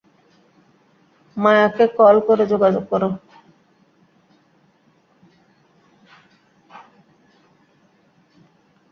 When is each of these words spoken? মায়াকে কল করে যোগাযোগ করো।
মায়াকে 1.37 1.85
কল 1.97 2.15
করে 2.27 2.43
যোগাযোগ 2.51 2.83
করো। 2.89 3.09